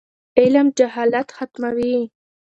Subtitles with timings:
[0.39, 1.95] علم جهالت ختموي.